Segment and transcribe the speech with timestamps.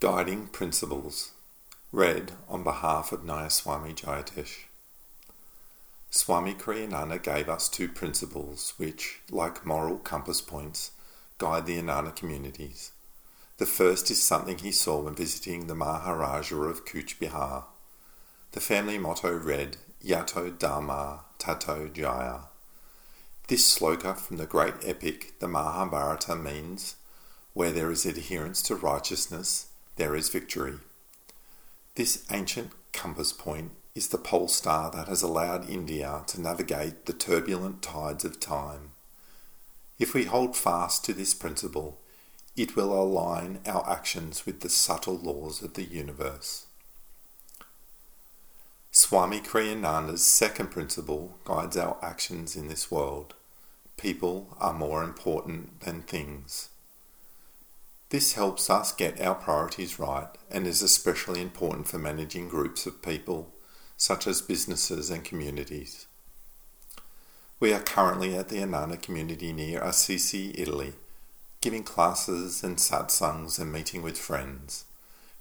[0.00, 1.32] Guiding Principles,
[1.92, 4.64] read on behalf of Nayaswami Jyotish.
[6.08, 10.92] Swami Kriyananda gave us two principles which, like moral compass points,
[11.36, 12.92] guide the Ananda communities.
[13.58, 17.64] The first is something he saw when visiting the Maharaja of Cooch Bihar.
[18.52, 22.44] The family motto read, Yato Dharma Tato Jaya.
[23.48, 26.96] This sloka from the great epic, the Mahabharata, means
[27.52, 29.66] where there is adherence to righteousness,
[30.00, 30.78] there is victory.
[31.94, 37.12] This ancient compass point is the pole star that has allowed India to navigate the
[37.12, 38.92] turbulent tides of time.
[39.98, 41.98] If we hold fast to this principle,
[42.56, 46.64] it will align our actions with the subtle laws of the universe.
[48.90, 53.34] Swami Kriyananda's second principle guides our actions in this world.
[53.98, 56.70] People are more important than things.
[58.10, 63.02] This helps us get our priorities right and is especially important for managing groups of
[63.02, 63.54] people,
[63.96, 66.08] such as businesses and communities.
[67.60, 70.94] We are currently at the Ananda community near Assisi, Italy,
[71.60, 74.86] giving classes and satsangs and meeting with friends.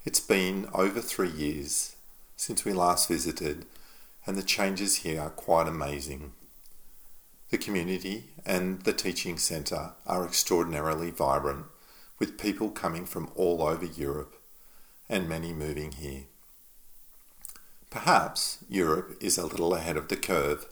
[0.06, 1.96] It's been over three years
[2.36, 3.66] since we last visited,
[4.28, 6.34] and the changes here are quite amazing.
[7.50, 11.66] The community and the teaching centre are extraordinarily vibrant
[12.20, 14.36] with people coming from all over Europe
[15.10, 16.24] and many moving here.
[17.90, 20.68] Perhaps Europe is a little ahead of the curve,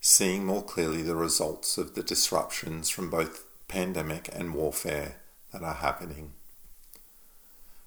[0.00, 5.16] seeing more clearly the results of the disruptions from both pandemic and warfare
[5.52, 6.32] that are happening.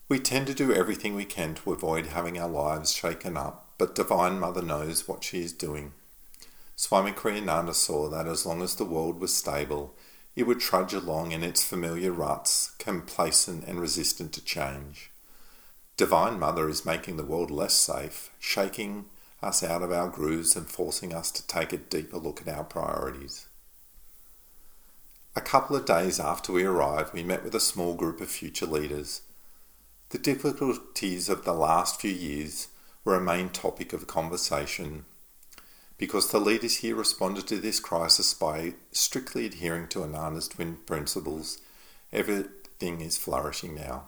[0.09, 3.95] We tend to do everything we can to avoid having our lives shaken up, but
[3.95, 5.93] Divine Mother knows what she is doing.
[6.75, 9.95] Swami Kriyananda saw that as long as the world was stable,
[10.35, 15.11] it would trudge along in its familiar ruts, complacent and resistant to change.
[15.97, 19.05] Divine Mother is making the world less safe, shaking
[19.41, 22.63] us out of our grooves and forcing us to take a deeper look at our
[22.63, 23.47] priorities.
[25.35, 28.65] A couple of days after we arrived, we met with a small group of future
[28.65, 29.21] leaders.
[30.09, 32.67] The difficulties of the last few years
[33.03, 35.05] were a main topic of conversation
[36.01, 41.59] because the leaders here responded to this crisis by strictly adhering to Ananda's twin principles.
[42.11, 44.05] Everything is flourishing now.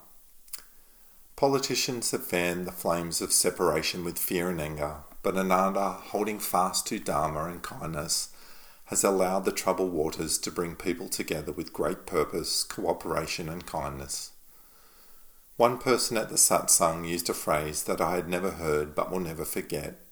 [1.36, 6.88] Politicians have fanned the flames of separation with fear and anger, but Ananda, holding fast
[6.88, 8.30] to Dharma and kindness,
[8.86, 14.32] has allowed the troubled waters to bring people together with great purpose, cooperation, and kindness.
[15.58, 19.20] One person at the satsang used a phrase that I had never heard but will
[19.20, 20.03] never forget.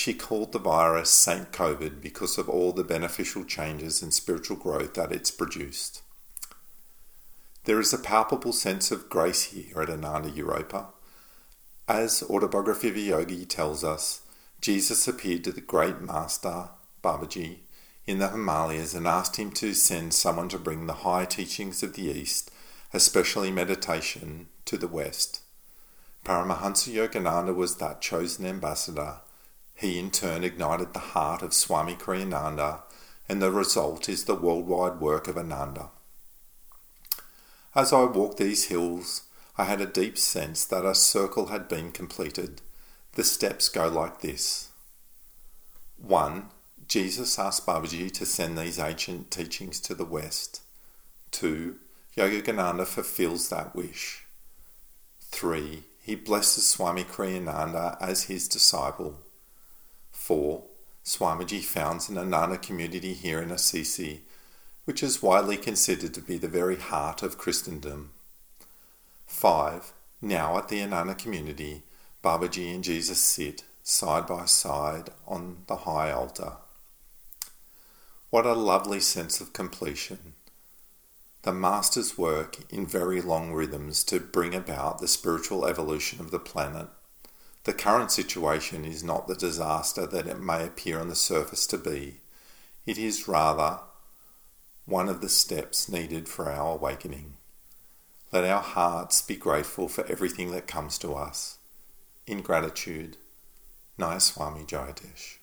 [0.00, 4.94] She called the virus Saint COVID because of all the beneficial changes and spiritual growth
[4.94, 6.00] that it's produced.
[7.64, 10.86] There is a palpable sense of grace here at Ananda Europa.
[11.86, 14.22] As Autobiography of a Yogi tells us,
[14.62, 16.70] Jesus appeared to the great master,
[17.04, 17.58] Babaji,
[18.06, 21.92] in the Himalayas and asked him to send someone to bring the high teachings of
[21.92, 22.50] the East,
[22.94, 25.42] especially meditation, to the West.
[26.24, 29.18] Paramahansa Yogananda was that chosen ambassador
[29.80, 32.82] he in turn ignited the heart of Swami Kriyananda,
[33.26, 35.88] and the result is the worldwide work of Ananda.
[37.74, 39.22] As I walked these hills,
[39.56, 42.60] I had a deep sense that a circle had been completed.
[43.12, 44.68] The steps go like this
[45.96, 46.50] 1.
[46.86, 50.60] Jesus asked Babaji to send these ancient teachings to the West.
[51.30, 51.76] 2.
[52.16, 54.26] Yogananda fulfills that wish.
[55.22, 55.84] 3.
[56.02, 59.20] He blesses Swami Kriyananda as his disciple.
[60.30, 60.62] 4.
[61.04, 64.20] Swamiji founds an Ananda community here in Assisi,
[64.84, 68.12] which is widely considered to be the very heart of Christendom.
[69.26, 69.92] 5.
[70.22, 71.82] Now at the Ananda community,
[72.22, 76.58] Babaji and Jesus sit side by side on the high altar.
[78.28, 80.34] What a lovely sense of completion.
[81.42, 86.38] The Master's work in very long rhythms to bring about the spiritual evolution of the
[86.38, 86.86] planet
[87.64, 91.78] the current situation is not the disaster that it may appear on the surface to
[91.78, 92.20] be.
[92.86, 93.80] It is rather
[94.86, 97.34] one of the steps needed for our awakening.
[98.32, 101.58] Let our hearts be grateful for everything that comes to us.
[102.26, 103.16] In gratitude,
[103.98, 105.39] Nayaswami Jyotish.